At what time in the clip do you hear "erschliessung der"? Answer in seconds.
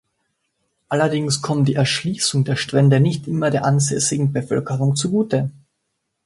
1.75-2.55